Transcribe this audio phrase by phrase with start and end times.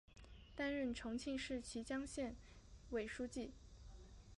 [0.55, 2.35] 担任重庆市綦江县
[2.89, 3.51] 委书记。